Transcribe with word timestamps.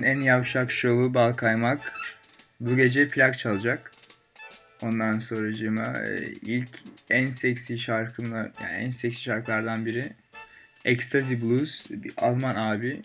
Zula'nın 0.00 0.16
en 0.16 0.20
yavşak 0.20 0.72
şovu 0.72 1.14
Bal 1.14 1.32
Kaymak. 1.32 1.92
Bu 2.60 2.76
gece 2.76 3.08
plak 3.08 3.38
çalacak. 3.38 3.92
Ondan 4.82 5.18
sonracığıma 5.18 5.92
e, 6.06 6.24
ilk 6.42 6.68
en 7.10 7.30
seksi 7.30 7.78
şarkımlar, 7.78 8.50
yani 8.62 8.72
en 8.72 8.90
seksi 8.90 9.22
şarkılardan 9.22 9.86
biri 9.86 10.12
Ecstasy 10.84 11.34
Blues. 11.34 11.90
Bir 11.90 12.12
Alman 12.16 12.54
abi. 12.54 13.02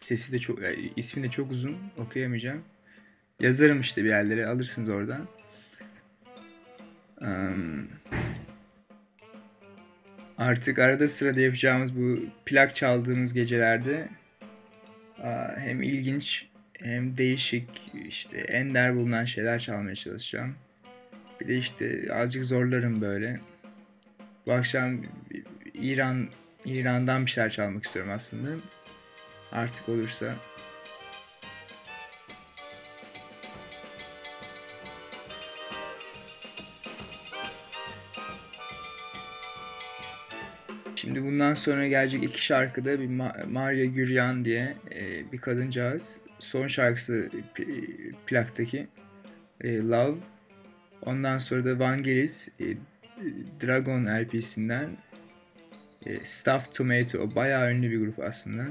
Sesi 0.00 0.32
de 0.32 0.38
çok, 0.38 0.62
yani 0.62 0.92
ismi 0.96 1.22
de 1.22 1.30
çok 1.30 1.50
uzun. 1.50 1.76
Okuyamayacağım. 1.98 2.62
Yazarım 3.40 3.80
işte 3.80 4.04
bir 4.04 4.08
yerlere. 4.08 4.46
Alırsınız 4.46 4.88
oradan. 4.88 5.28
Em, 7.20 7.88
artık 10.38 10.78
arada 10.78 11.08
sırada 11.08 11.40
yapacağımız 11.40 11.96
bu 11.96 12.18
plak 12.46 12.76
çaldığımız 12.76 13.32
gecelerde 13.32 14.08
hem 15.58 15.82
ilginç 15.82 16.46
hem 16.78 17.16
değişik 17.16 17.92
işte 18.08 18.38
ender 18.38 18.96
bulunan 18.96 19.24
şeyler 19.24 19.58
çalmaya 19.58 19.94
çalışacağım. 19.94 20.54
Bir 21.40 21.48
de 21.48 21.58
işte 21.58 22.08
azıcık 22.14 22.44
zorlarım 22.44 23.00
böyle. 23.00 23.34
Bu 24.46 24.52
akşam 24.52 25.00
İran 25.74 26.28
İran'dan 26.64 27.26
bir 27.26 27.30
şeyler 27.30 27.50
çalmak 27.50 27.84
istiyorum 27.84 28.12
aslında. 28.12 28.48
Artık 29.52 29.88
olursa. 29.88 30.34
Şimdi 41.04 41.24
bundan 41.24 41.54
sonra 41.54 41.86
gelecek 41.88 42.22
iki 42.22 42.44
şarkıda 42.44 43.00
bir 43.00 43.08
Ma- 43.08 43.46
Maria 43.46 43.84
Güryan 43.84 44.44
diye 44.44 44.74
e, 44.94 45.32
bir 45.32 45.38
kadıncağız. 45.38 46.20
Son 46.38 46.68
şarkısı 46.68 47.30
plaktaki 48.26 48.86
e, 49.60 49.76
Love. 49.78 50.16
Ondan 51.02 51.38
sonra 51.38 51.64
da 51.64 51.78
Vangelis 51.78 52.48
e, 52.60 52.64
Dragon 53.62 54.06
LP'sinden 54.06 54.88
Stuffed 56.24 56.72
Tomato. 56.72 57.34
Bayağı 57.34 57.72
ünlü 57.72 57.90
bir 57.90 58.00
grup 58.00 58.18
aslında. 58.18 58.66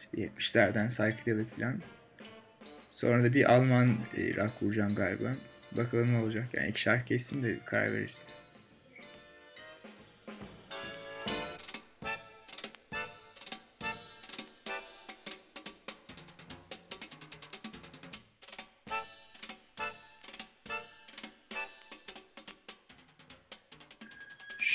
İşte 0.00 0.16
70'lerden 0.16 0.88
psychedelic 0.88 1.44
falan. 1.44 1.80
Sonra 2.90 3.24
da 3.24 3.34
bir 3.34 3.52
Alman 3.54 3.88
rock 4.36 4.62
vuracağım 4.62 4.94
galiba. 4.94 5.32
Bakalım 5.72 6.12
ne 6.12 6.18
olacak. 6.18 6.48
Yani 6.52 6.68
iki 6.68 6.80
şarkı 6.80 7.04
kessin 7.04 7.42
de 7.42 7.58
karar 7.64 7.92
veririz. 7.92 8.26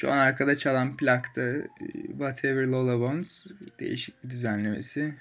Şu 0.03 0.11
an 0.11 0.17
arkada 0.17 0.57
çalan 0.57 0.97
plakta 0.97 1.41
e, 1.41 1.65
Whatever 2.07 2.63
Lola 2.63 3.07
Wants 3.07 3.45
değişik 3.79 4.23
bir 4.23 4.29
düzenlemesi. 4.29 5.15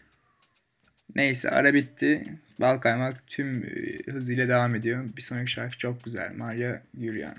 Neyse 1.14 1.50
ara 1.50 1.75
bitti. 1.75 2.25
Bal 2.61 2.79
kaymak 2.79 3.26
tüm 3.26 3.64
e, 3.64 4.12
hızıyla 4.12 4.49
devam 4.49 4.75
ediyor. 4.75 5.08
Bir 5.17 5.23
sonraki 5.23 5.50
şarkı 5.50 5.79
çok 5.79 6.05
güzel. 6.05 6.32
Maria 6.37 6.81
Güryan. 6.94 7.34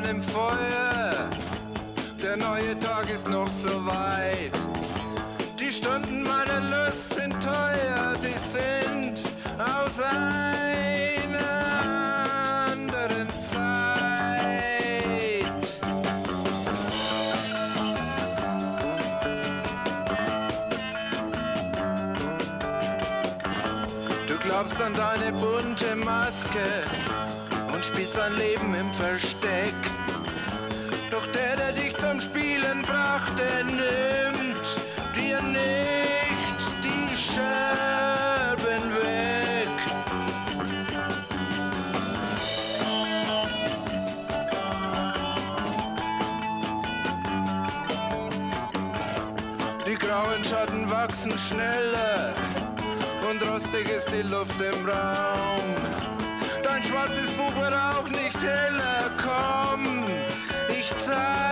Bei 0.00 0.06
meinem 0.06 0.22
Feuer. 0.22 1.30
Der 2.22 2.36
neue 2.36 2.78
Tag 2.78 3.10
ist 3.10 3.28
noch 3.28 3.48
so 3.48 3.68
weit. 3.86 4.52
Die 5.58 5.70
Stunden 5.70 6.22
meiner 6.22 6.60
Lust 6.60 7.14
sind 7.14 7.34
teuer, 7.42 8.16
sie 8.16 8.38
sind 8.38 9.18
aus 9.58 10.00
einer 10.00 11.40
anderen 12.72 13.30
Zeit. 13.40 13.70
Du 24.26 24.36
glaubst 24.38 24.80
an 24.80 24.94
deine 24.94 25.32
bunte 25.32 25.96
Maske 25.96 26.84
und 27.80 27.86
spielst 27.86 28.18
dein 28.18 28.34
Leben 28.36 28.74
im 28.74 28.92
Versteck. 28.92 29.74
Doch 31.10 31.26
der, 31.28 31.56
der 31.56 31.72
dich 31.72 31.96
zum 31.96 32.20
Spielen 32.20 32.82
brachte, 32.82 33.42
nimmt 33.64 34.66
dir 35.16 35.40
nicht 35.40 36.60
die 36.84 37.16
Scherben 37.16 38.84
weg. 38.92 39.68
Die 49.86 49.94
grauen 49.94 50.44
Schatten 50.44 50.90
wachsen 50.90 51.32
schneller 51.38 52.34
und 53.30 53.42
rostig 53.48 53.88
ist 53.88 54.10
die 54.12 54.22
Luft 54.22 54.60
im 54.60 54.86
Raum. 54.86 55.89
Schwarzes 56.90 57.30
Buch 57.30 57.54
wird 57.54 57.72
auch 57.72 58.08
nicht 58.08 58.42
heller, 58.42 59.12
komm, 59.16 60.04
ich 60.68 60.92
zeig 60.96 61.49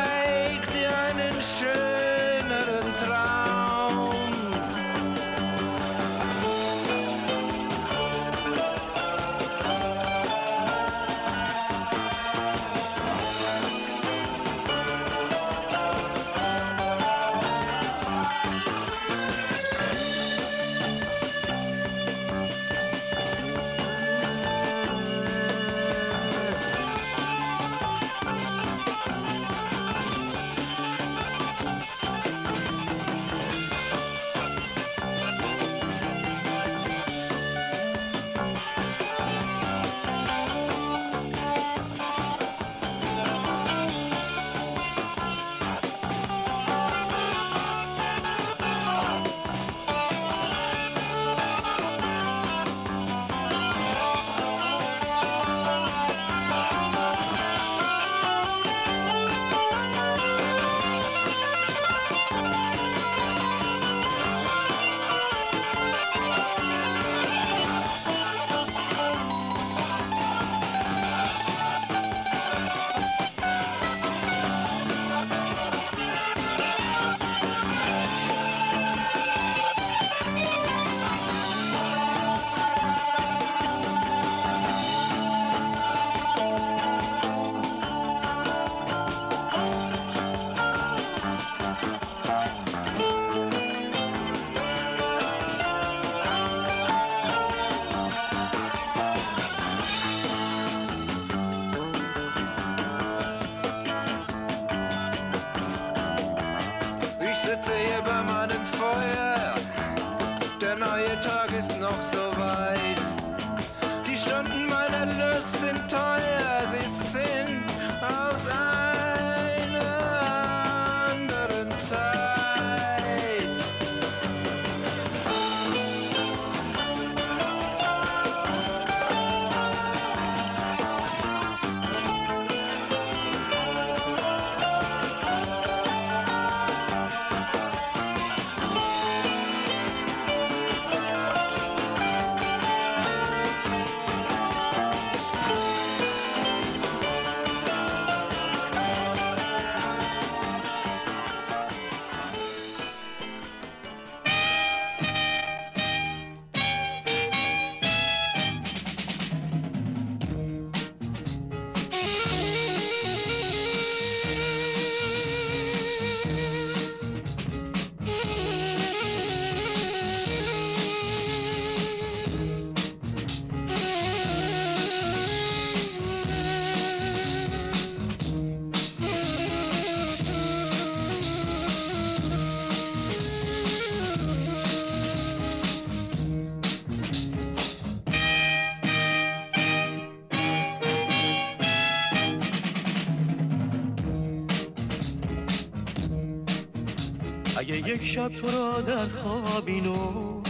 اگه 197.58 197.76
یک 197.76 198.04
شب 198.04 198.28
تو 198.28 198.50
را 198.50 198.80
در 198.80 199.06
خوابینو 199.08 200.42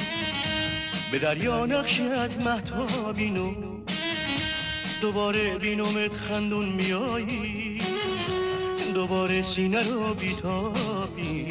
به 1.12 1.18
دریا 1.18 1.66
نقشی 1.66 2.02
از 2.02 2.46
محتابینو 2.46 3.54
دوباره 5.00 5.58
بینومت 5.58 6.12
خندون 6.12 6.68
میایی 6.68 7.80
دوباره 8.94 9.42
سینه 9.42 9.90
رو 9.90 10.14
بیتابی. 10.14 11.48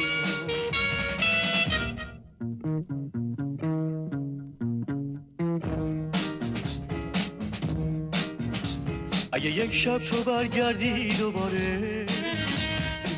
اگه 9.32 9.50
یک 9.50 9.74
شب 9.74 9.98
تو 9.98 10.22
برگردی 10.22 11.08
دوباره 11.08 12.07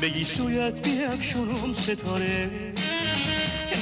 بگی 0.01 0.25
سویت 0.25 0.73
بیفشونم 0.73 1.73
ستاره. 1.73 2.49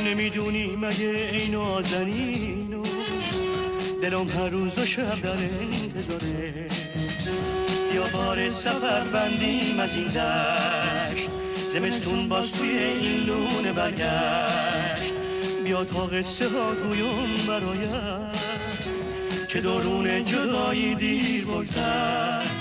نمی‌دونی 0.05 0.75
مگه 0.75 1.29
این 1.33 1.51
نازنینو 1.51 2.83
دلم 4.01 4.27
هر 4.27 4.49
روز 4.49 4.77
و 4.77 4.85
شب 4.85 5.21
در 5.21 5.29
انتظاره. 5.31 6.67
بیا 7.91 8.07
بار 8.13 8.51
سفر 8.51 9.03
بندیم 9.03 9.79
از 9.79 9.95
این 9.95 10.07
دشت. 10.07 11.29
زمستون 11.73 12.29
باز 12.29 12.51
توی 12.51 12.69
این 12.69 13.23
لونه 13.23 13.73
برگشت. 13.73 15.13
بیا 15.63 15.83
تا 15.83 16.05
قصه 16.05 16.49
ها 16.49 16.73
گویم 16.73 17.45
برایت. 17.47 18.39
که 19.47 19.61
درون 19.61 20.25
جدایی 20.25 20.95
دیر 20.95 21.45
بگذر. 21.45 22.58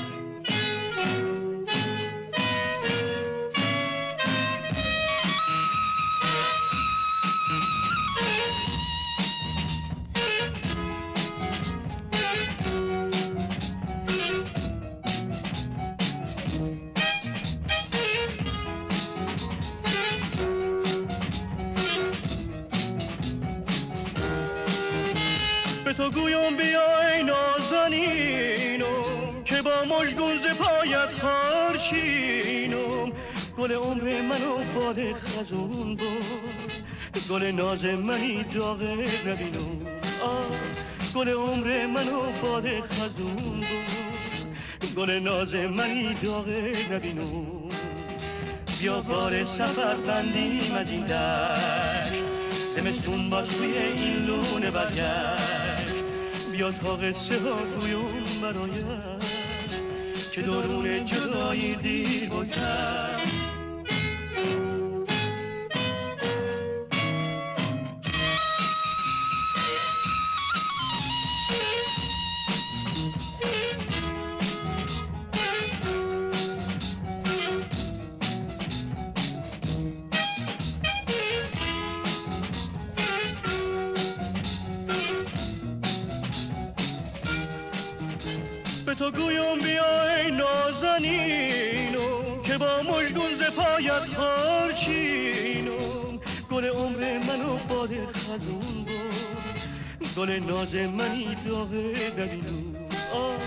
گل 33.68 33.74
عمر 33.74 34.22
منو 34.22 34.56
باد 34.74 35.12
خزون 35.12 35.96
بود. 35.96 36.72
گل 37.30 37.44
ناز 37.44 37.84
منی 37.84 38.42
داغه 38.42 38.92
نبینم 39.26 39.86
آه. 40.22 40.46
گل 41.14 41.28
عمر 41.28 41.86
منو 41.86 42.20
باد 42.42 42.80
خزون 42.80 43.60
بود. 43.60 44.94
گل 44.96 45.10
ناز 45.10 45.54
منی 45.54 46.14
داغه 46.22 46.72
نبینم 46.92 47.68
بیا 48.80 49.00
بار 49.00 49.44
سفر 49.44 49.94
بندیم 49.94 50.74
از 50.74 50.90
این 50.90 51.04
دشت. 51.06 52.24
زمستون 52.76 53.30
باز 53.30 53.48
توی 53.48 53.78
این 53.78 54.24
لونه 54.24 54.70
برگشت. 54.70 56.04
بیا 56.52 56.72
تا 56.72 56.96
قصه 56.96 57.34
ها 57.34 57.56
گویم 57.80 58.40
برایت 58.42 59.24
که 60.32 60.42
درون 60.42 61.04
جدایی 61.04 61.74
دیر 61.74 62.28
بگذر 62.28 63.18
به 63.18 63.47
گل 100.18 100.30
ناز 100.30 100.74
منی 100.74 101.36
داغه 101.46 101.94
نبینم 102.18 102.74
آه 103.14 103.38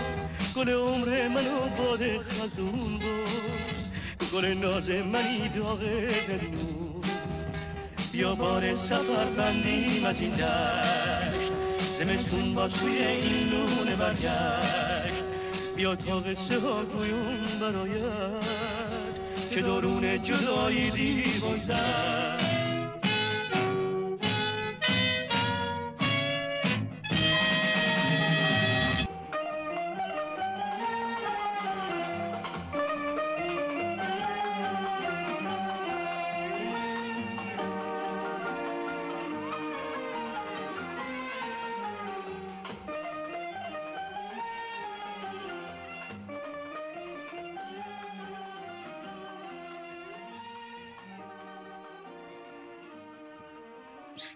گل 0.56 0.68
عمر 0.68 1.28
منو 1.28 1.60
باد 1.78 2.18
خزون 2.22 2.98
بود 2.98 4.30
گل 4.32 4.44
ناز 4.44 4.88
منی 4.88 5.48
داغه 5.56 6.08
نبینم 6.28 7.02
بیا 8.12 8.34
بار 8.34 8.76
سفر 8.76 9.24
بندیم 9.36 10.04
از 10.04 10.16
این 10.20 10.34
دشت. 10.34 11.52
زمستون 11.98 12.54
با 12.54 12.68
توی 12.68 12.98
این 12.98 13.48
لونه 13.48 13.96
برگشت. 13.96 15.24
بیا 15.76 15.96
تا 15.96 16.20
قصه 16.20 16.60
ها 16.60 16.84
گویم 16.84 17.58
برایت. 17.60 18.42
که 19.50 19.62
درون 19.62 20.22
جدایی 20.22 20.90
دیر 20.90 21.40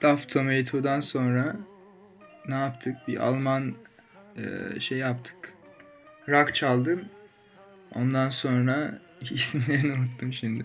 Stuff 0.07 0.29
Tomato'dan 0.29 1.01
sonra 1.01 1.57
ne 2.49 2.55
yaptık? 2.55 2.97
Bir 3.09 3.17
Alman 3.17 3.75
e, 4.37 4.81
şey 4.81 4.99
yaptık. 4.99 5.55
Rock 6.29 6.55
çaldım. 6.55 7.05
Ondan 7.95 8.29
sonra 8.29 8.99
isimlerini 9.21 9.93
unuttum 9.93 10.33
şimdi. 10.33 10.65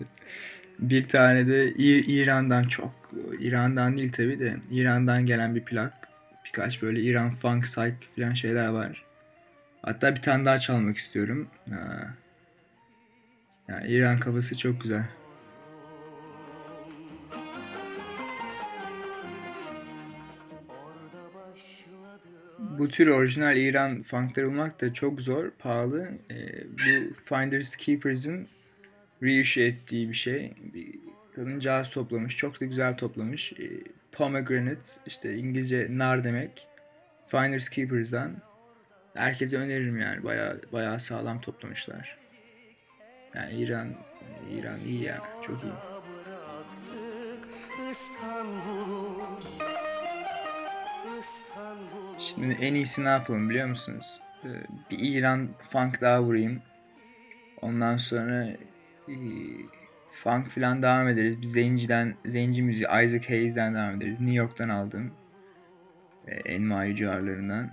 Bir 0.78 1.08
tane 1.08 1.48
de 1.48 1.72
İran'dan 1.74 2.62
çok 2.62 2.92
İran'dan 3.38 3.98
değil 3.98 4.12
tabi 4.12 4.40
de 4.40 4.56
İran'dan 4.70 5.26
gelen 5.26 5.54
bir 5.54 5.64
plak. 5.64 6.08
Birkaç 6.44 6.82
böyle 6.82 7.00
İran 7.00 7.30
funk 7.34 7.64
psych 7.64 7.96
falan 8.16 8.34
şeyler 8.34 8.68
var. 8.68 9.04
Hatta 9.82 10.16
bir 10.16 10.22
tane 10.22 10.44
daha 10.44 10.60
çalmak 10.60 10.96
istiyorum. 10.96 11.48
Ha. 11.70 12.14
Yani 13.68 13.88
İran 13.88 14.20
kafası 14.20 14.58
çok 14.58 14.80
güzel. 14.80 15.04
Bu 22.78 22.88
tür 22.88 23.06
orijinal 23.06 23.56
İran 23.56 24.02
funkları 24.02 24.46
bulmak 24.46 24.80
da 24.80 24.94
çok 24.94 25.20
zor, 25.20 25.50
pahalı. 25.50 26.10
Ee, 26.30 26.64
bu 26.64 27.14
Finders 27.24 27.76
Keepers'ın 27.76 28.48
reissue 29.22 29.64
ettiği 29.64 30.08
bir 30.08 30.14
şey. 30.14 30.52
Bir 30.74 30.94
kadıncağız 31.36 31.90
toplamış, 31.90 32.36
çok 32.36 32.60
da 32.60 32.64
güzel 32.64 32.96
toplamış. 32.96 33.52
Ee, 33.52 33.70
pomegranate, 34.12 34.88
işte 35.06 35.36
İngilizce 35.36 35.86
nar 35.90 36.24
demek. 36.24 36.68
Finders 37.26 37.68
Keepers'dan. 37.68 38.36
Herkese 39.14 39.56
öneririm 39.56 39.98
yani, 39.98 40.24
bayağı 40.24 40.60
bayağı 40.72 41.00
sağlam 41.00 41.40
toplamışlar. 41.40 42.18
Yani 43.34 43.54
İran, 43.54 43.94
İran 44.58 44.80
iyi 44.86 45.02
ya, 45.02 45.22
çok 45.46 45.62
iyi. 45.64 45.72
Şimdi 52.22 52.54
en 52.60 52.74
iyisi 52.74 53.04
ne 53.04 53.08
yapalım 53.08 53.50
biliyor 53.50 53.68
musunuz? 53.68 54.20
Ee, 54.44 54.48
Bir 54.90 54.98
İran 54.98 55.48
funk 55.70 56.00
daha 56.00 56.22
vurayım. 56.22 56.62
Ondan 57.62 57.96
sonra 57.96 58.44
e, 59.08 59.14
funk 60.10 60.48
falan 60.48 60.82
devam 60.82 61.08
ederiz. 61.08 61.40
Bir 61.42 61.46
zenciden, 61.46 62.14
zenci 62.26 62.62
müziği 62.62 62.86
Isaac 63.04 63.28
Hayes'den 63.28 63.74
devam 63.74 63.96
ederiz. 63.96 64.20
New 64.20 64.36
York'tan 64.36 64.68
aldım. 64.68 65.10
E, 66.26 66.60
NYU 66.60 66.94
civarlarından. 66.94 67.70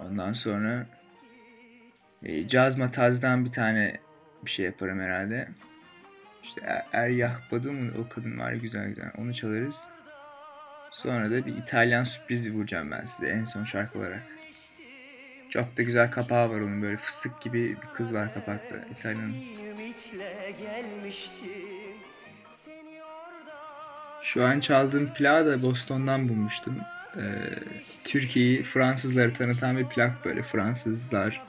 Ondan 0.00 0.32
sonra 0.32 0.86
e, 2.22 2.48
Caz 2.48 2.78
Mataz'dan 2.78 3.44
bir 3.44 3.52
tane 3.52 3.96
bir 4.44 4.50
şey 4.50 4.64
yaparım 4.64 5.00
herhalde. 5.00 5.48
İşte 6.42 6.60
Er- 6.64 6.86
Eryah 6.92 7.52
Badu 7.52 7.72
mu 7.72 7.90
o 7.98 8.14
kadın 8.14 8.38
var 8.38 8.52
güzel 8.52 8.88
güzel. 8.88 9.10
Onu 9.18 9.34
çalarız. 9.34 9.88
Sonra 10.92 11.30
da 11.30 11.46
bir 11.46 11.56
İtalyan 11.56 12.04
sürprizi 12.04 12.54
vuracağım 12.54 12.90
ben 12.90 13.04
size 13.04 13.28
en 13.28 13.44
son 13.44 13.64
şarkı 13.64 13.98
olarak. 13.98 14.22
Çok 15.50 15.76
da 15.76 15.82
güzel 15.82 16.10
kapağı 16.10 16.50
var 16.50 16.60
onun 16.60 16.82
böyle 16.82 16.96
fıstık 16.96 17.40
gibi 17.40 17.70
bir 17.70 17.88
kız 17.94 18.14
var 18.14 18.34
kapakta 18.34 18.76
İtalyan. 18.98 19.32
ümitle 19.70 20.54
gelmiştim. 20.60 21.52
Şu 24.22 24.44
an 24.44 24.60
çaldığım 24.60 25.14
plağı 25.14 25.46
da 25.46 25.62
Boston'dan 25.62 26.28
bulmuştum. 26.28 26.76
Ee, 27.16 27.20
Türkiye'yi 28.04 28.62
Fransızlara 28.62 29.32
tanıtan 29.32 29.78
bir 29.78 29.88
plak 29.88 30.24
böyle 30.24 30.42
Fransızlar 30.42 31.42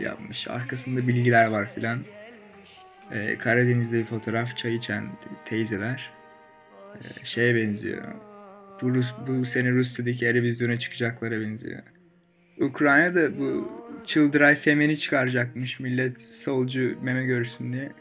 yapmış. 0.00 0.48
Arkasında 0.48 1.08
bilgiler 1.08 1.46
var 1.46 1.68
filan. 1.74 1.98
Ee, 3.12 3.38
Karadeniz'de 3.38 3.98
bir 3.98 4.04
fotoğraf 4.04 4.56
çay 4.56 4.74
içen 4.74 5.08
teyzeler. 5.44 6.10
Ee, 6.94 7.24
şeye 7.24 7.54
benziyor. 7.54 8.02
Bu, 8.82 8.94
Rus, 8.94 9.14
bu 9.26 9.46
sene 9.46 9.70
Rusya'daki 9.70 10.26
Eurovision'a 10.26 10.78
çıkacaklara 10.78 11.40
benziyor. 11.40 11.82
Ukrayna'da 12.60 13.38
bu 13.38 13.72
Childray 14.06 14.54
Femen'i 14.54 14.98
çıkaracakmış 14.98 15.80
millet 15.80 16.20
solcu 16.20 16.98
meme 17.02 17.24
görsün 17.24 17.72
diye. 17.72 17.92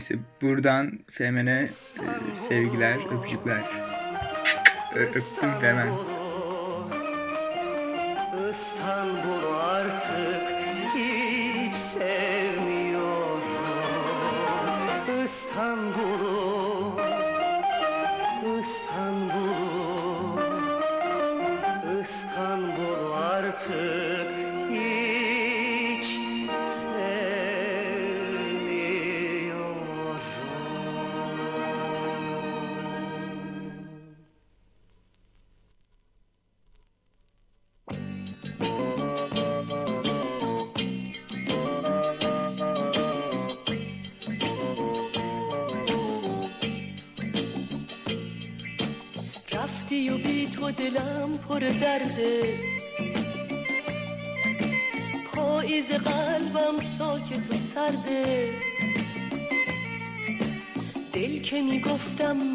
Neyse 0.00 0.14
buradan 0.42 0.98
Femen'e 1.10 1.60
e, 1.60 2.36
sevgiler, 2.36 2.96
öpücükler. 3.18 3.64
Ö- 4.94 5.02
öptüm 5.02 5.50
Femen. 5.60 5.88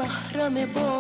mahreme 0.02 0.66
boy. 0.74 0.91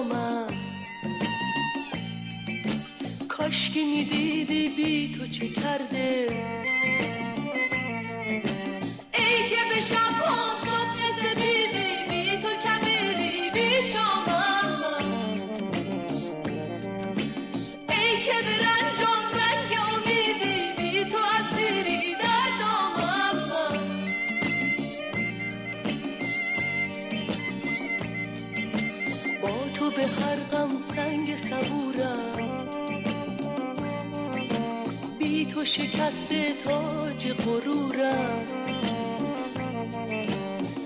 تو 35.61 35.65
شکست 35.65 36.27
تاج 36.63 37.31
غرورم. 37.31 38.45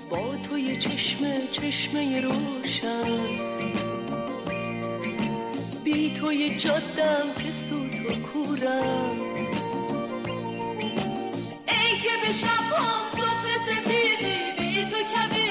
با 0.10 0.36
تو 0.50 0.58
یه 0.58 0.76
چشمه 0.76 1.48
چشمه 1.52 2.22
روشن. 2.22 3.28
بی 5.84 6.14
تو 6.14 6.34
یه 6.34 6.58
جادم 6.58 7.28
که 7.44 7.52
سوت 7.52 8.00
و 8.00 8.14
کورم. 8.28 9.16
ای 11.68 11.98
که 11.98 12.10
به 12.26 12.32
شب 12.32 12.70
صبح 13.12 13.46
سپیدی 13.68 14.38
بی 14.58 14.86
تو 14.86 14.98
کبیری 14.98 15.45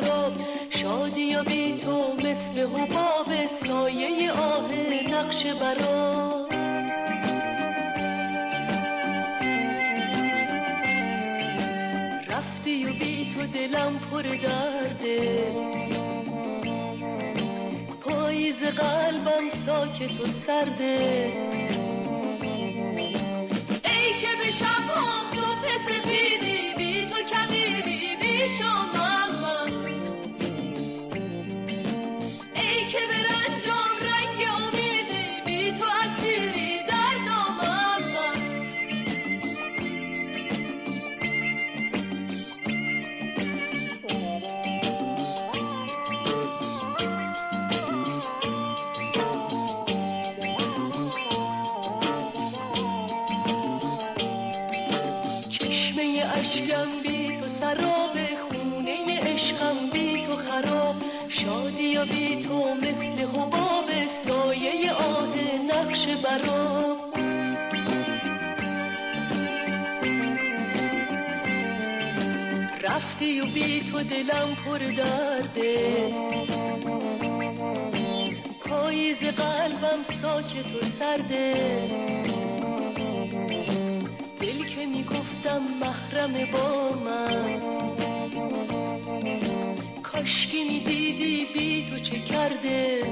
خراب. 0.00 0.32
شادی 0.70 1.36
و 1.36 1.42
بی 1.42 1.76
تو 1.76 2.12
مثل 2.24 2.60
حباب 2.60 3.46
سایه 3.66 4.32
آه 4.32 4.70
نقش 5.10 5.46
برا. 5.46 6.48
رفتی 12.28 12.84
و 12.84 12.92
بی 12.92 13.32
تو 13.34 13.46
دلم 13.46 13.98
پر 14.10 14.22
درده 14.22 15.52
پاییز 18.00 18.62
قلبم 18.62 19.48
ساکت 19.50 20.20
و 20.20 20.26
سرده 20.26 21.32
ای 23.84 24.12
که 24.20 24.44
به 24.44 24.50
شب 24.50 24.88
ها 24.94 25.06
صبح 25.34 25.68
اشکم 56.58 57.02
بی 57.02 57.36
تو 57.36 57.44
سراب 57.44 58.18
خونه 58.48 59.20
عشقم 59.20 59.90
بی 59.92 60.22
تو 60.22 60.36
خراب. 60.36 60.94
شادی 61.28 61.96
و 61.96 62.04
بی 62.04 62.40
تو 62.40 62.74
مثل 62.74 63.18
حباب 63.32 63.90
سایه 64.26 64.92
آه 64.92 65.34
نقش 65.70 66.08
برام 66.08 66.96
رفتی 72.82 73.40
و 73.40 73.46
بی 73.46 73.80
تو 73.80 74.02
دلم 74.02 74.56
پر 74.66 74.78
درده 74.78 76.12
پاییز 78.60 79.24
قلبم 79.24 80.02
ساکت 80.02 80.74
و 80.74 80.84
سرده 80.98 82.37
که 84.78 84.86
می‌گفتم 84.86 85.62
محرم 85.80 86.32
با 86.52 86.90
من. 87.04 87.60
کاشکی 90.02 90.64
می‌دیدی 90.64 91.46
بی 91.54 91.86
تو 91.90 92.00
چه 92.00 92.18
کرده؟ 92.18 93.02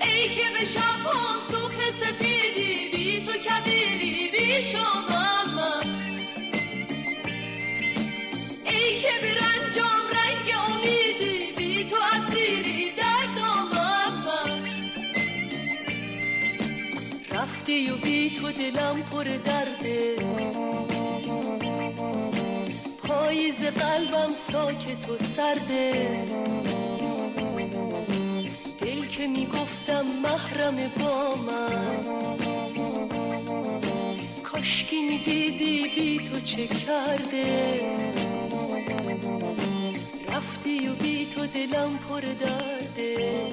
ای 0.00 0.28
که 0.28 0.42
به 0.58 0.64
شب 0.64 1.04
ها 1.04 1.38
صبح 1.50 1.78
سپیدی 2.00 2.90
بی 2.92 3.26
تو 3.26 3.32
کبیری 3.32 4.30
بی 4.32 4.62
شامم 4.62 5.58
ای 8.66 9.00
که 9.00 9.12
به 9.22 9.34
رفتی 17.74 17.90
و 17.90 17.96
بی 17.96 18.30
تو 18.30 18.52
دلم 18.52 19.02
پر 19.10 19.24
درده. 19.24 20.16
پاییز 23.02 23.54
قلبم 23.54 24.32
ساکت 24.52 25.10
و 25.10 25.16
سرده. 25.16 26.18
دل 28.80 29.06
که 29.06 29.26
می‌گفتم 29.26 30.04
محرم 30.22 30.76
با 31.00 31.34
من. 31.46 32.04
کاشکی 34.42 35.02
می‌دیدی 35.02 35.82
بی 35.96 36.28
تو 36.28 36.40
چه 36.40 36.66
کرده. 36.66 37.80
رفتی 40.28 40.88
و 40.88 40.94
بی 40.94 41.26
تو 41.26 41.46
دلم 41.46 41.98
پر 42.08 42.20
درده. 42.20 43.44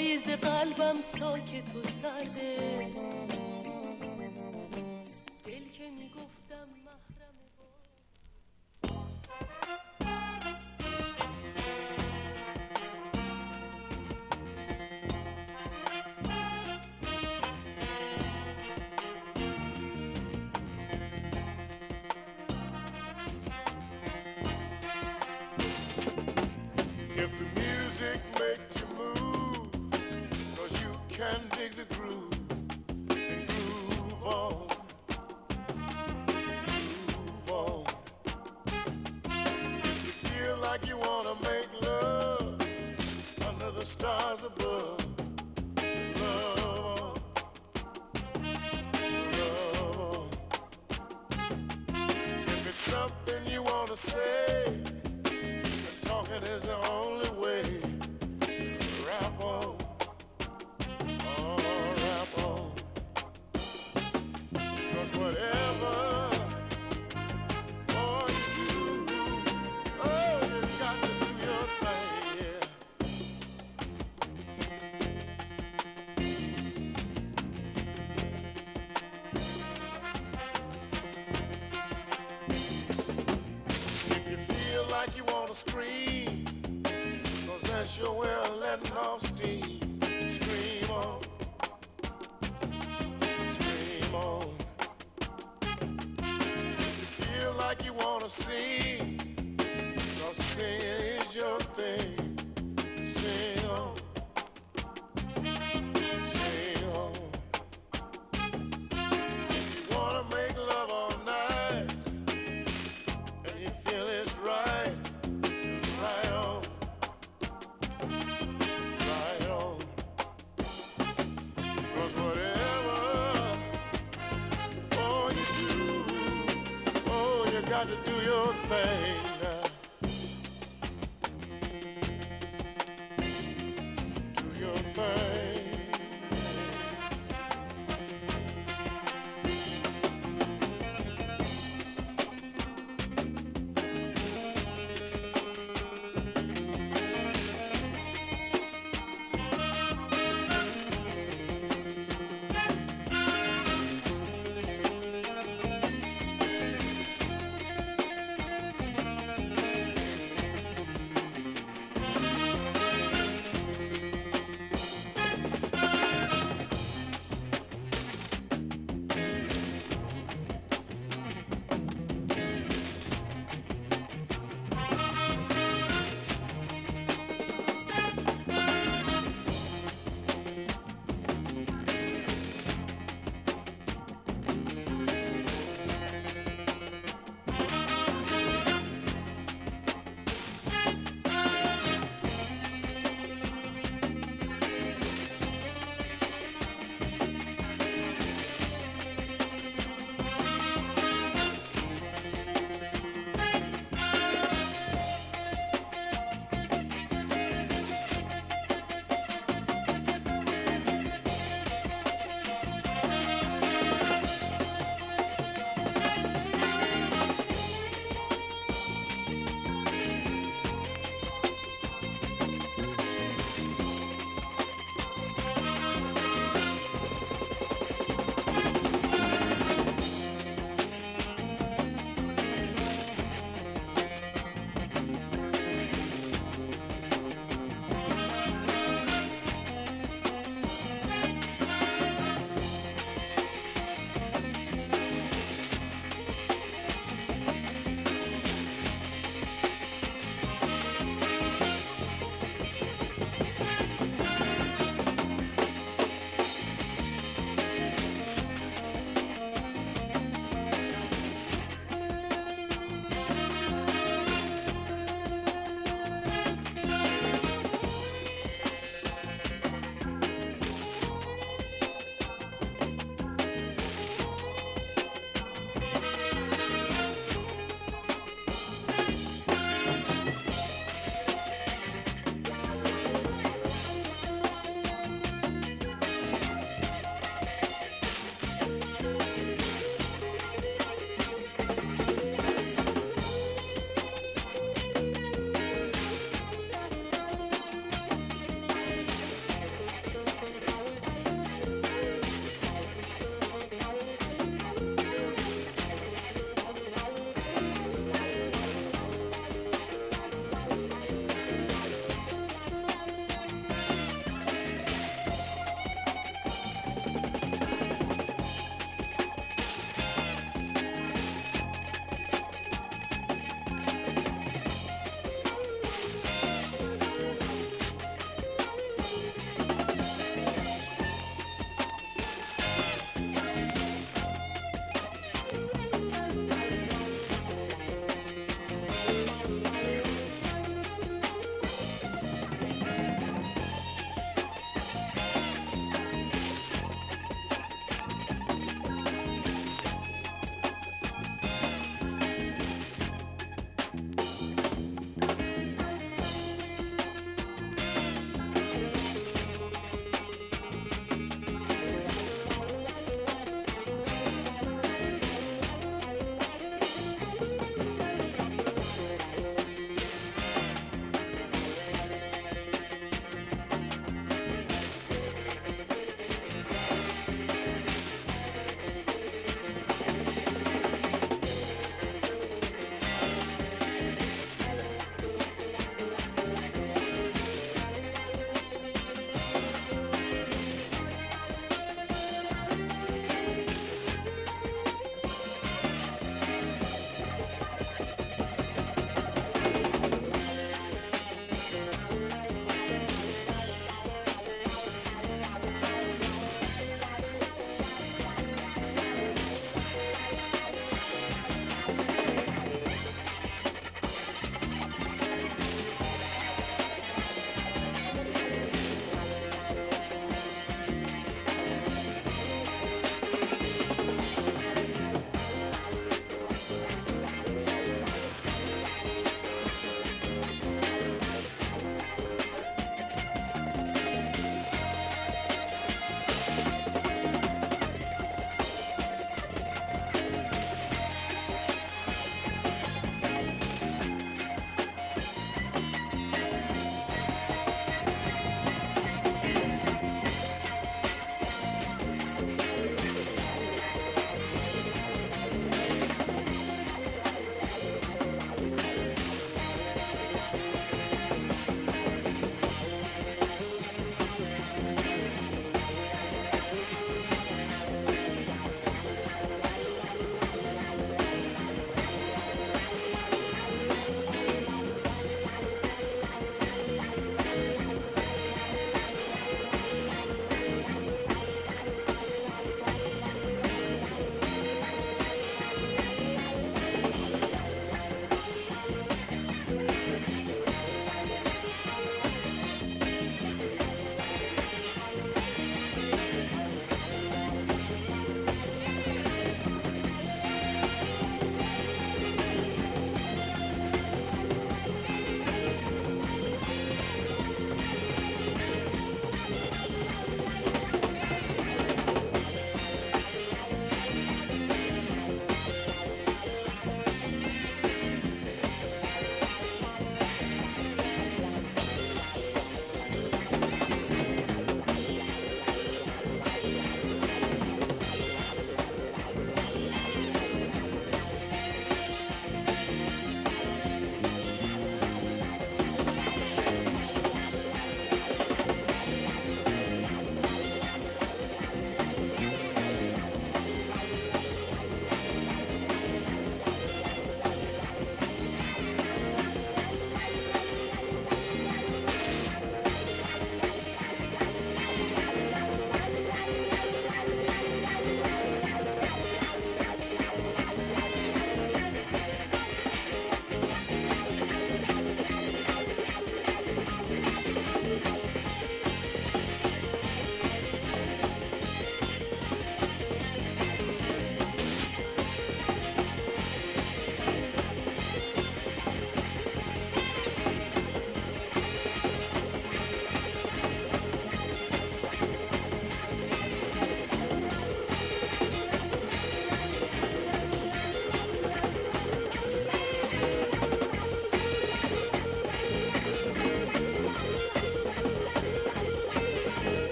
iz 0.00 0.24
qalbam 0.46 0.98
soket 1.14 1.68
و 1.76 1.80
سرده 2.00 2.56
دل 5.44 5.64
که 5.76 5.86
میگفتم 5.98 6.68
محرم 6.84 7.36
If 27.22 27.30
the 27.38 27.44
music 27.60 28.20
makes 28.38 28.79
and 31.32 31.50
dig 31.50 31.72
the 31.72 31.94
groove. 31.94 32.29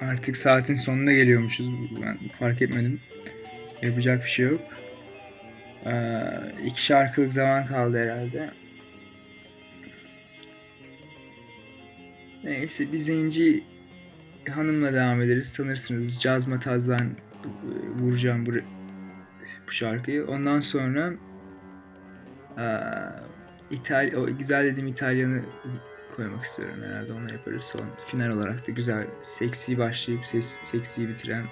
Artık 0.00 0.36
saatin 0.36 0.74
sonuna 0.74 1.12
geliyormuşuz. 1.12 1.66
Ben 2.02 2.18
fark 2.38 2.62
etmedim. 2.62 3.00
Yapacak 3.82 4.24
bir 4.24 4.30
şey 4.30 4.46
yok. 4.46 4.60
Ee, 5.86 6.20
iki 6.64 6.84
şarkılık 6.84 7.32
zaman 7.32 7.66
kaldı 7.66 7.98
herhalde. 7.98 8.50
Neyse 12.44 12.92
bir 12.92 12.98
zenci 12.98 13.64
hanımla 14.50 14.92
devam 14.92 15.22
ederiz. 15.22 15.48
Sanırsınız 15.48 16.20
caz 16.20 16.48
matazdan 16.48 17.06
e, 17.06 17.48
vuracağım 18.00 18.46
bu, 18.46 18.50
bu 19.66 19.72
şarkıyı. 19.72 20.26
Ondan 20.26 20.60
sonra 20.60 21.12
eee 22.58 22.64
İtal 23.70 24.12
o 24.16 24.38
güzel 24.38 24.64
dediğim 24.64 24.88
İtalyanı 24.88 25.42
koymak 26.18 26.44
istiyorum 26.44 26.82
herhalde. 26.86 27.12
Onu 27.12 27.32
yaparız. 27.32 27.62
Son 27.62 27.86
final 28.06 28.30
olarak 28.30 28.68
da 28.68 28.72
güzel 28.72 29.06
seksi 29.22 29.78
başlayıp 29.78 30.26
ses, 30.26 30.58
seksi 30.62 31.08
bitiren 31.08 31.44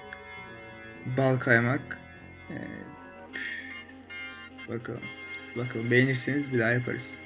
bal 1.17 1.37
kaymak. 1.37 2.01
Ee, 2.51 2.55
bakalım. 4.69 5.03
Bakalım. 5.57 5.91
Beğenirseniz 5.91 6.53
bir 6.53 6.59
daha 6.59 6.71
yaparız. 6.71 7.19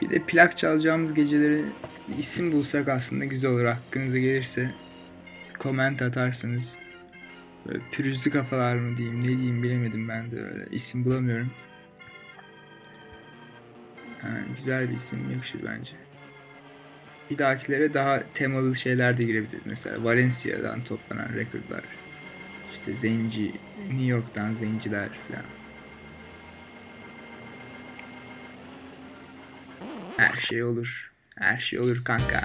Bir 0.00 0.10
de 0.10 0.22
plak 0.26 0.58
çalacağımız 0.58 1.14
geceleri 1.14 1.64
isim 2.18 2.52
bulsak 2.52 2.88
aslında 2.88 3.24
güzel 3.24 3.50
olur. 3.50 3.64
Aklınıza 3.64 4.18
gelirse 4.18 4.70
comment 5.60 6.02
atarsınız. 6.02 6.89
Pürüzlü 7.92 8.30
kafalar 8.30 8.76
mı 8.76 8.96
diyeyim 8.96 9.20
ne 9.20 9.24
diyeyim 9.24 9.62
bilemedim 9.62 10.08
ben 10.08 10.30
de 10.30 10.42
öyle 10.42 10.66
isim 10.70 11.04
bulamıyorum. 11.04 11.50
Yani 14.24 14.44
güzel 14.56 14.88
bir 14.90 14.94
isim 14.94 15.30
yakışır 15.30 15.60
bence. 15.64 15.92
Bir 17.30 17.38
dahakilere 17.38 17.94
daha 17.94 18.22
temalı 18.34 18.76
şeyler 18.76 19.16
de 19.16 19.24
girebilir. 19.24 19.60
Mesela 19.64 20.04
Valencia'dan 20.04 20.84
toplanan 20.84 21.28
recordlar. 21.28 21.84
İşte 22.72 22.94
Zenci, 22.94 23.52
New 23.88 24.04
York'tan 24.04 24.54
Zenciler 24.54 25.08
falan. 25.08 25.44
Her 30.16 30.40
şey 30.40 30.64
olur. 30.64 31.12
Her 31.36 31.58
şey 31.58 31.78
olur 31.78 32.04
kanka. 32.04 32.40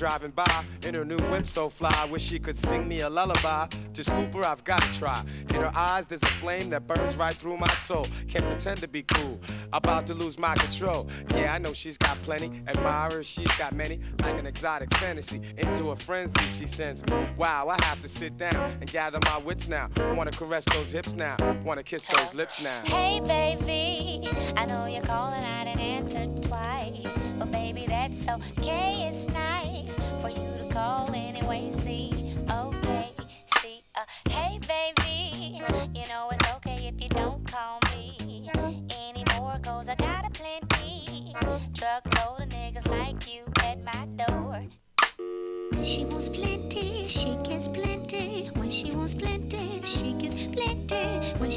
Driving 0.00 0.30
by 0.30 0.64
in 0.86 0.94
her 0.94 1.04
new 1.04 1.18
whip 1.30 1.46
so 1.46 1.68
fly. 1.68 2.08
Wish 2.10 2.22
she 2.22 2.38
could 2.38 2.56
sing 2.56 2.88
me 2.88 3.00
a 3.02 3.10
lullaby. 3.10 3.66
To 3.92 4.02
scoop 4.02 4.32
her, 4.32 4.46
I've 4.46 4.64
got 4.64 4.80
to 4.80 4.98
try. 4.98 5.22
In 5.50 5.56
her 5.56 5.70
eyes, 5.74 6.06
there's 6.06 6.22
a 6.22 6.34
flame 6.40 6.70
that 6.70 6.86
burns 6.86 7.18
right 7.18 7.34
through 7.34 7.58
my 7.58 7.74
soul. 7.74 8.06
Can't 8.26 8.46
pretend 8.46 8.78
to 8.78 8.88
be 8.88 9.02
cool. 9.02 9.38
About 9.74 10.06
to 10.06 10.14
lose 10.14 10.38
my 10.38 10.54
control. 10.54 11.06
Yeah, 11.34 11.52
I 11.52 11.58
know 11.58 11.74
she's 11.74 11.98
got 11.98 12.16
plenty. 12.22 12.62
Admirers, 12.66 13.28
she's 13.28 13.54
got 13.58 13.74
many. 13.74 14.00
Like 14.22 14.38
an 14.38 14.46
exotic 14.46 14.88
fantasy. 14.96 15.42
Into 15.58 15.90
a 15.90 15.96
frenzy, 15.96 16.40
she 16.48 16.66
sends 16.66 17.04
me. 17.04 17.14
Wow, 17.36 17.68
I 17.68 17.84
have 17.84 18.00
to 18.00 18.08
sit 18.08 18.38
down 18.38 18.56
and 18.80 18.90
gather 18.90 19.18
my 19.26 19.36
wits 19.36 19.68
now. 19.68 19.90
Wanna 20.14 20.30
caress 20.30 20.64
those 20.72 20.90
hips 20.90 21.12
now. 21.14 21.36
Wanna 21.62 21.82
kiss 21.82 22.06
those 22.06 22.34
lips 22.34 22.62
now. 22.62 22.80
Hey, 22.86 23.20
baby, 23.20 24.30
I 24.56 24.64
know 24.64 24.86
you're 24.86 25.02
calling, 25.02 25.44
I 25.44 25.64
didn't 25.64 25.80
answer 25.80 26.24
twice. 26.48 27.06
But, 27.38 27.52
baby, 27.52 27.84
that's 27.86 28.26
okay, 28.28 29.10
it's 29.10 29.28
nice 29.28 29.69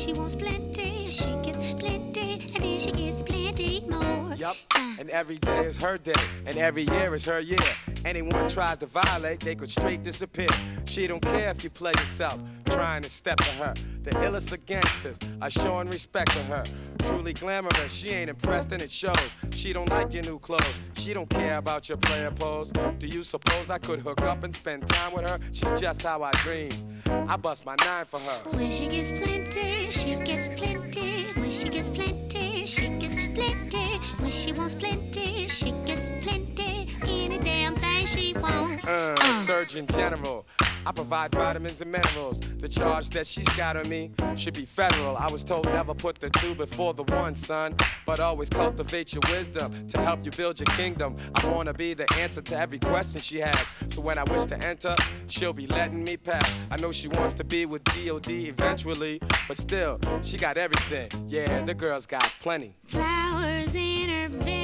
she 0.03 0.11
wants 0.13 0.35
plenty, 0.35 1.09
she 1.09 1.23
gets 1.43 1.57
plenty. 1.79 2.33
And 2.53 2.63
then 2.63 2.79
she 2.79 2.91
gets 2.91 3.21
plenty 3.21 3.83
more. 3.87 4.35
Yup, 4.35 4.57
ah. 4.73 4.97
and 4.99 5.09
every 5.09 5.37
day 5.37 5.65
is 5.65 5.77
her 5.81 5.97
day, 5.97 6.13
and 6.45 6.57
every 6.57 6.83
year 6.83 7.15
is 7.15 7.25
her 7.25 7.39
year. 7.39 7.59
Anyone 8.05 8.49
tries 8.49 8.77
to 8.79 8.85
violate, 8.85 9.39
they 9.39 9.55
could 9.55 9.71
straight 9.71 10.03
disappear. 10.03 10.49
She 10.85 11.07
don't 11.07 11.21
care 11.21 11.49
if 11.49 11.63
you 11.63 11.69
play 11.69 11.91
yourself, 11.91 12.39
trying 12.65 13.01
to 13.01 13.09
step 13.09 13.37
to 13.37 13.51
her. 13.63 13.73
The 14.03 14.11
illest 14.11 14.51
of 14.51 14.65
gangsters 14.65 15.17
are 15.41 15.49
showing 15.49 15.89
respect 15.89 16.31
to 16.31 16.43
her. 16.43 16.63
Truly 16.99 17.33
glamorous, 17.33 17.93
she 17.93 18.09
ain't 18.09 18.29
impressed 18.29 18.71
and 18.73 18.81
it 18.81 18.91
shows. 18.91 19.15
She 19.51 19.71
don't 19.71 19.89
like 19.89 20.13
your 20.13 20.23
new 20.23 20.37
clothes. 20.39 20.77
She 20.95 21.13
don't 21.13 21.29
care 21.29 21.57
about 21.57 21.87
your 21.87 21.97
player 21.97 22.31
pose. 22.31 22.71
Do 22.99 23.07
you 23.07 23.23
suppose 23.23 23.69
I 23.69 23.77
could 23.77 23.99
hook 23.99 24.21
up 24.21 24.43
and 24.43 24.53
spend 24.53 24.87
time 24.87 25.13
with 25.13 25.29
her? 25.29 25.39
She's 25.53 25.79
just 25.79 26.03
how 26.03 26.23
I 26.23 26.31
dream. 26.43 26.71
I 27.05 27.37
bust 27.37 27.65
my 27.65 27.75
nine 27.85 28.05
for 28.05 28.19
her. 28.19 28.39
When 28.49 28.69
she 28.69 28.87
gets 28.87 29.11
plenty, 29.11 29.91
she 29.91 30.15
gets 30.15 30.47
plenty. 30.59 31.23
When 31.39 31.51
she 31.51 31.69
gets 31.69 31.89
plenty, 31.89 32.65
she 32.65 32.87
gets 32.99 33.15
plenty. 33.15 33.97
When 34.19 34.31
she 34.31 34.51
wants 34.51 34.75
plenty, 34.75 35.47
she 35.47 35.71
gets 35.85 36.03
plenty. 36.21 36.89
Any 37.05 37.37
damn 37.37 37.75
thing 37.75 37.92
she 38.33 38.39
wants. 38.39 38.85
Uh, 38.85 39.43
Surgeon 39.43 39.87
General. 39.87 40.45
I 40.85 40.91
provide 40.91 41.31
vitamins 41.31 41.81
and 41.81 41.91
minerals. 41.91 42.39
The 42.39 42.67
charge 42.67 43.09
that 43.11 43.25
she's 43.25 43.47
got 43.55 43.77
on 43.77 43.87
me 43.87 44.11
should 44.35 44.53
be 44.53 44.65
federal. 44.65 45.15
I 45.15 45.31
was 45.31 45.43
told 45.43 45.65
never 45.65 45.93
put 45.93 46.19
the 46.19 46.29
two 46.29 46.55
before 46.55 46.93
the 46.93 47.03
one, 47.03 47.35
son. 47.35 47.75
But 48.05 48.19
always 48.19 48.49
cultivate 48.49 49.13
your 49.13 49.21
wisdom 49.29 49.87
to 49.87 50.01
help 50.01 50.25
you 50.25 50.31
build 50.31 50.59
your 50.59 50.65
kingdom. 50.77 51.15
I 51.35 51.47
wanna 51.47 51.73
be 51.73 51.93
the 51.93 52.11
answer 52.19 52.41
to 52.41 52.59
every 52.59 52.79
question 52.79 53.21
she 53.21 53.39
has. 53.39 53.65
So 53.89 54.01
when 54.01 54.17
I 54.17 54.23
wish 54.23 54.45
to 54.47 54.57
enter, 54.65 54.95
she'll 55.27 55.53
be 55.53 55.67
letting 55.67 56.03
me 56.03 56.17
pass. 56.17 56.53
I 56.69 56.75
know 56.81 56.91
she 56.91 57.07
wants 57.07 57.33
to 57.35 57.45
be 57.45 57.65
with 57.65 57.83
D.O.D. 57.85 58.49
eventually, 58.49 59.21
but 59.47 59.57
still, 59.57 59.99
she 60.21 60.37
got 60.37 60.57
everything. 60.57 61.09
Yeah, 61.27 61.61
the 61.61 61.73
girl's 61.73 62.05
got 62.05 62.23
plenty. 62.41 62.75
Flowers 62.87 63.73
in 63.73 64.09
her 64.09 64.29
bedroom, 64.29 64.62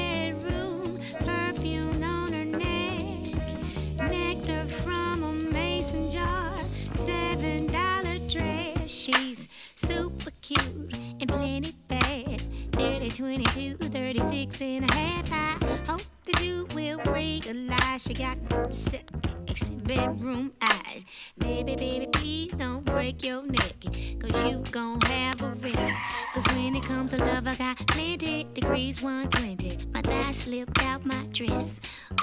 and 11.29 11.39
plenty 11.39 11.73
bad. 11.87 12.41
Nearly 12.75 13.09
22, 13.09 13.77
36 13.77 14.61
and 14.61 14.89
a 14.89 14.93
half. 14.93 15.33
I 15.33 15.57
hope 15.85 16.01
that 16.25 16.43
you 16.43 16.67
will 16.75 16.99
realize 17.13 18.03
she 18.03 18.13
got 18.13 18.37
sexy 18.71 19.75
bedroom 19.75 20.51
eyes. 20.61 21.05
Baby, 21.37 21.75
baby, 21.75 22.07
please 22.11 22.53
don't 22.53 22.85
break 22.85 23.23
your 23.23 23.43
neck. 23.43 23.75
Cause 23.81 24.51
you 24.51 24.63
gon' 24.71 25.01
have 25.01 25.41
a 25.41 25.49
wreck. 25.55 25.95
Cause 26.33 26.45
when 26.55 26.75
it 26.75 26.83
comes 26.83 27.11
to 27.11 27.17
love, 27.17 27.47
I 27.47 27.55
got 27.55 27.77
plenty 27.87 28.45
degrees 28.53 29.01
120. 29.03 29.87
My 29.93 30.01
thigh 30.01 30.31
slipped 30.31 30.81
out 30.83 31.05
my 31.05 31.25
dress. 31.31 31.75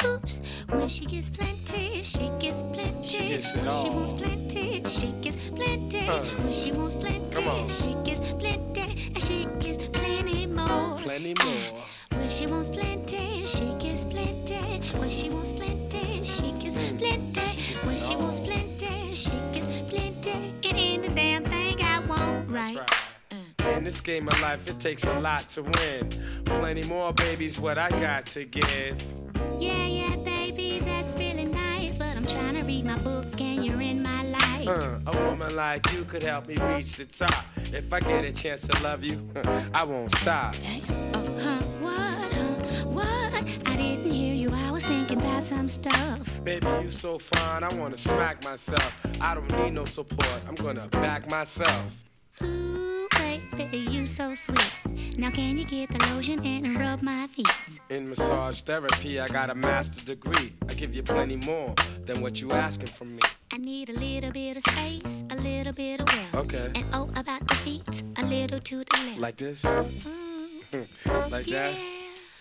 Oops, 0.04 0.40
when 0.68 0.88
she 0.88 1.04
gets 1.06 1.30
plenty, 1.30 2.02
she 2.02 2.30
gets 2.40 2.60
plenty. 2.72 3.02
She 3.06 3.28
gets 3.28 3.54
it 3.54 3.62
when 3.62 3.82
she 3.82 3.90
wants 3.96 4.12
plenty, 4.20 4.82
she 4.88 5.12
gets 5.22 5.36
plenty. 5.50 6.08
Uh, 6.08 6.24
when 6.24 6.52
she 6.52 6.72
wants 6.72 6.94
plenty, 6.94 7.68
she 7.68 7.94
gets 8.04 8.20
plenty. 8.32 9.12
And 9.14 9.22
she 9.22 9.46
gets 9.60 9.86
plenty 9.86 10.46
more. 10.46 10.96
Plenty 10.98 11.34
more. 11.42 11.82
When 12.12 12.30
she 12.30 12.46
wants 12.46 12.68
plenty, 12.70 13.46
she 13.46 13.74
gets 13.78 14.04
plenty. 14.04 14.80
When 14.98 15.10
she 15.10 15.30
wants 15.30 15.52
plenty, 15.52 16.24
she 16.24 16.52
gets 16.52 16.78
plenty. 16.98 17.86
When 17.86 17.96
she 17.96 18.16
wants 18.16 18.40
plenty, 18.40 19.14
she 19.14 19.30
gets 19.52 19.66
plenty. 19.90 20.52
It 20.62 20.74
ain't 20.74 21.04
a 21.04 21.10
damn 21.10 21.44
thing 21.44 21.80
I 21.82 22.00
want, 22.00 22.50
right? 22.50 22.76
right. 22.76 23.76
In 23.76 23.84
this 23.84 24.00
game 24.00 24.26
of 24.26 24.40
life, 24.42 24.68
it 24.68 24.80
takes 24.80 25.04
a 25.04 25.18
lot 25.20 25.40
to 25.50 25.62
win. 25.62 26.08
Plenty 26.44 26.88
more, 26.88 27.12
babies, 27.12 27.60
what 27.60 27.78
I 27.78 27.90
got 27.90 28.26
to 28.26 28.44
give. 28.44 29.25
Yeah, 29.58 29.86
yeah, 29.86 30.16
baby, 30.16 30.80
that's 30.80 31.18
really 31.18 31.46
nice. 31.46 31.96
But 31.98 32.16
I'm 32.16 32.26
trying 32.26 32.56
to 32.56 32.64
read 32.64 32.84
my 32.84 32.98
book 32.98 33.40
and 33.40 33.64
you're 33.64 33.80
in 33.80 34.02
my 34.02 34.22
life. 34.24 34.68
Uh, 34.68 34.98
a 35.06 35.28
woman 35.28 35.54
like 35.56 35.90
you 35.92 36.04
could 36.04 36.22
help 36.22 36.48
me 36.48 36.56
reach 36.56 36.96
the 36.96 37.04
top. 37.06 37.44
If 37.72 37.92
I 37.92 38.00
get 38.00 38.24
a 38.24 38.32
chance 38.32 38.66
to 38.68 38.82
love 38.82 39.04
you, 39.04 39.28
I 39.74 39.84
won't 39.84 40.10
stop. 40.12 40.54
Damn. 40.56 40.82
Oh, 41.14 41.38
huh, 41.40 41.62
what, 41.80 42.32
huh, 42.32 42.84
what? 42.86 43.34
I 43.68 43.76
didn't 43.76 44.10
hear 44.10 44.34
you, 44.34 44.50
I 44.52 44.70
was 44.70 44.84
thinking 44.84 45.18
about 45.18 45.42
some 45.42 45.68
stuff. 45.68 46.20
Baby, 46.44 46.66
you 46.82 46.90
so 46.90 47.18
fine, 47.18 47.64
I 47.64 47.74
wanna 47.76 47.96
smack 47.96 48.44
myself. 48.44 49.20
I 49.20 49.34
don't 49.34 49.50
need 49.58 49.72
no 49.72 49.84
support, 49.84 50.40
I'm 50.46 50.54
gonna 50.54 50.86
back 50.88 51.30
myself. 51.30 52.02
Ooh, 52.42 53.08
baby, 53.56 53.78
you 53.78 54.06
so 54.06 54.34
sweet. 54.34 55.18
Now 55.18 55.30
can 55.30 55.56
you 55.56 55.64
get 55.64 55.88
the 55.88 56.14
lotion 56.14 56.44
and 56.44 56.74
rub 56.76 57.02
my 57.02 57.26
feet? 57.28 57.46
In 57.88 58.08
massage 58.08 58.60
therapy, 58.60 59.18
I 59.20 59.26
got 59.26 59.50
a 59.50 59.54
master's 59.54 60.04
degree. 60.04 60.52
I 60.68 60.74
give 60.74 60.94
you 60.94 61.02
plenty 61.02 61.36
more 61.36 61.74
than 62.04 62.20
what 62.20 62.40
you 62.40 62.52
asking 62.52 62.88
from 62.88 63.16
me. 63.16 63.22
I 63.52 63.56
need 63.58 63.88
a 63.88 63.94
little 63.94 64.30
bit 64.30 64.58
of 64.58 64.62
space, 64.72 65.22
a 65.30 65.36
little 65.36 65.72
bit 65.72 66.00
of 66.00 66.08
wealth. 66.08 66.34
Okay. 66.46 66.70
And 66.74 66.84
oh, 66.92 67.10
about 67.16 67.46
the 67.48 67.54
feet, 67.56 67.88
a 68.16 68.24
little 68.24 68.60
to 68.60 68.78
the 68.78 69.06
left. 69.06 69.18
Like 69.18 69.36
this? 69.36 69.62
Mm, 69.62 71.30
like 71.30 71.46
yeah. 71.46 71.72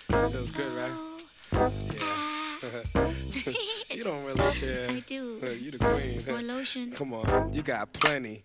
that? 0.09 0.31
Feels 0.31 0.51
good, 0.51 0.73
right? 0.73 0.91
Yeah. 1.95 2.25
you 3.91 4.03
don't 4.03 4.23
really 4.25 4.51
care. 4.59 4.89
I 4.89 4.99
do. 5.07 5.39
You 5.61 5.71
the 5.71 5.77
queen. 5.77 6.21
More 6.27 6.41
lotion. 6.41 6.91
Come 6.91 7.13
on, 7.13 7.53
you 7.53 7.61
got 7.61 7.93
plenty. 7.93 8.43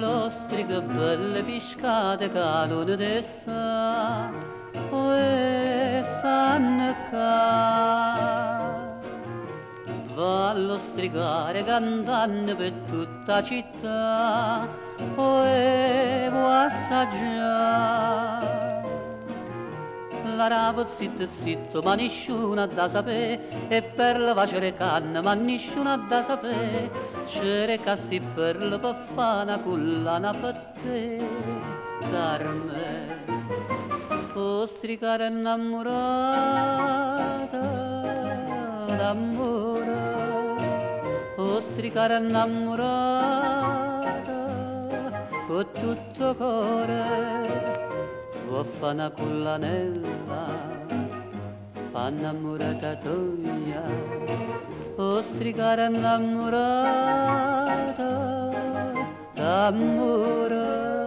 L'ostriche 0.00 0.80
belle 0.80 1.42
piscate 1.42 2.30
cadono 2.32 2.84
d'esta. 2.84 3.06
e 3.06 3.22
stanno 3.22 4.57
Va 10.14 10.50
allo 10.50 10.78
strigare 10.78 11.64
cantando 11.64 12.56
per 12.56 12.72
tutta 12.86 13.42
città 13.42 14.66
e 15.44 16.26
può 16.28 16.48
assaggiare. 16.48 17.96
La 20.34 20.48
rapa 20.48 20.84
zitto 20.86 21.26
zitto 21.28 21.82
ma 21.82 21.94
nessuno 21.94 22.62
ha 22.62 22.66
da 22.66 22.88
sapere 22.88 23.68
e 23.68 23.82
per 23.82 24.20
la 24.20 24.34
facere 24.34 24.74
canna 24.74 25.20
ma 25.20 25.34
nessuno 25.34 25.92
ha 25.92 25.96
da 25.96 26.22
sapere. 26.22 26.90
C'era 27.26 27.76
casti 27.76 28.20
per 28.20 28.60
la 28.62 28.78
paffana 28.78 29.58
collana 29.58 30.32
per 30.32 30.54
te 30.82 31.20
Carme 34.58 34.64
ostricare 34.64 35.26
innamorata 35.28 35.96
d'amore. 38.96 39.96
Ostricare 41.36 42.16
innamorata 42.16 43.36
con 45.46 45.66
tutto 45.72 46.34
cuore 46.34 47.02
vuoi 48.48 48.64
fa 48.78 48.90
una 48.90 49.10
collanella 49.10 50.08
innamorata 52.08 52.96
tua. 52.96 53.82
Ostricare 54.96 55.86
innamorata 55.86 56.96
d'amore 59.34 60.97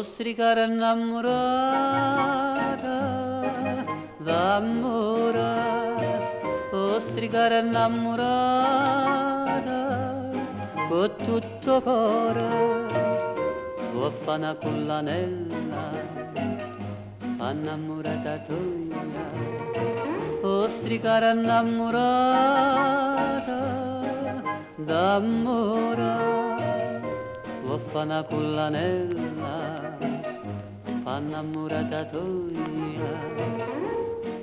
Ostricare 0.00 0.64
innamorata, 0.64 1.36
d'amore, 4.16 5.52
ostricare 6.70 7.58
innamorata, 7.58 8.30
con 10.88 11.10
tutto 11.22 11.82
cuore, 11.82 12.86
vuoi 13.92 14.10
fare 14.22 14.56
con 14.62 14.86
l'anella, 14.86 15.90
innamorata 17.50 18.38
tua, 18.48 19.04
ostricare 20.48 21.32
innamorata, 21.32 22.78
d'amore, 24.76 26.14
vuoi 27.64 27.80
fare 27.90 28.24
con 28.30 28.54
l'anella, 28.54 29.89
Annamurata 31.20 32.02
tua 32.10 33.12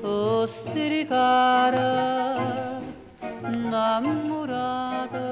Ostricare 0.04 1.90
innamorata 3.50 5.28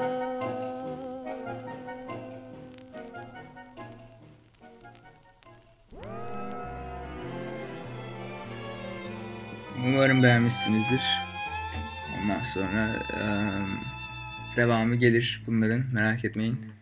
Umarım 9.88 10.24
beğenmişsinizdir. 10.24 11.02
Ondan 12.24 12.43
sonra 12.43 12.88
eee, 13.14 13.66
devamı 14.56 14.96
gelir 14.96 15.43
bunların 15.48 15.84
merak 15.93 16.26
etmeyin. 16.26 16.74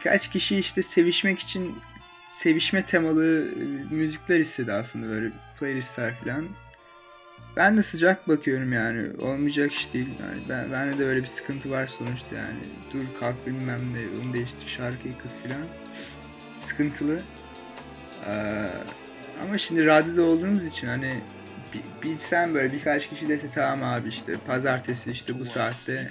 Birkaç 0.00 0.30
kişi 0.30 0.56
işte 0.56 0.82
sevişmek 0.82 1.38
için 1.38 1.78
sevişme 2.28 2.86
temalı 2.86 3.48
e, 3.50 3.94
müzikler 3.94 4.40
istedi 4.40 4.72
aslında 4.72 5.08
böyle 5.08 5.30
playlistler 5.60 6.14
falan. 6.24 6.48
Ben 7.56 7.76
de 7.76 7.82
sıcak 7.82 8.28
bakıyorum 8.28 8.72
yani 8.72 9.08
olmayacak 9.20 9.72
iş 9.72 9.94
değil. 9.94 10.08
Yani 10.20 10.38
ben, 10.48 10.72
bende 10.72 10.98
de 10.98 11.04
öyle 11.04 11.22
bir 11.22 11.26
sıkıntı 11.26 11.70
var 11.70 11.86
sonuçta 11.86 12.36
yani. 12.36 12.60
Dur 12.92 13.02
kalk 13.20 13.46
bilmem 13.46 13.80
ne 13.94 14.22
onu 14.24 14.34
değiştir 14.34 14.66
şarkıyı 14.66 15.18
kız 15.18 15.38
falan. 15.38 15.62
Sıkıntılı. 16.58 17.20
Ee, 18.30 18.66
ama 19.44 19.58
şimdi 19.58 19.86
radyoda 19.86 20.22
olduğumuz 20.22 20.66
için 20.66 20.88
hani 20.88 21.14
bi- 21.74 22.08
bilsen 22.08 22.54
böyle 22.54 22.72
birkaç 22.72 23.08
kişi 23.08 23.28
dese 23.28 23.46
tamam 23.54 23.82
abi 23.92 24.08
işte 24.08 24.32
pazartesi 24.46 25.10
işte 25.10 25.40
bu 25.40 25.44
saatte 25.44 26.08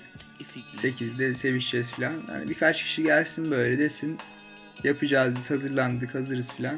8'de 0.84 1.34
sevişeceğiz 1.36 1.90
falan. 1.90 2.14
Yani 2.30 2.50
birkaç 2.50 2.84
kişi 2.84 3.04
gelsin 3.04 3.52
böyle 3.52 3.78
desin. 3.78 4.18
Yapacağız 4.84 5.34
biz 5.36 5.50
hazırlandık 5.50 6.16
hazırız 6.16 6.48
falan. 6.52 6.76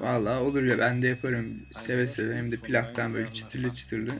Vallahi 0.00 0.38
olur 0.38 0.62
ya 0.62 0.78
ben 0.78 1.02
de 1.02 1.08
yaparım 1.08 1.54
seve 1.70 2.06
seve 2.06 2.36
hem 2.36 2.52
de 2.52 2.56
plaktan 2.56 3.14
böyle 3.14 3.30
çıtırlı 3.30 3.72
çıtırlı. 3.74 4.12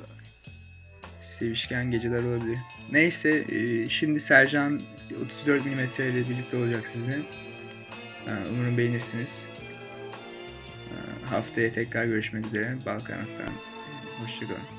Sevişken 1.21 1.91
geceler 1.91 2.21
olabilir. 2.21 2.59
Neyse 2.93 3.45
e, 3.49 3.87
şimdi 3.87 4.21
Sercan 4.21 4.81
34 5.25 5.67
mm 5.67 5.73
ile 5.99 6.29
birlikte 6.29 6.57
olacak 6.57 6.87
sizinle. 6.87 7.17
Ha, 8.27 8.39
Umarım 8.53 8.79
beğenirsiniz. 8.79 9.45
Ha, 10.91 11.31
Haftaya 11.37 11.73
tekrar 11.73 12.05
görüşmek 12.05 12.47
üzere. 12.47 12.77
Balkanat'tan. 12.87 13.55
Hoşçakalın. 14.23 14.76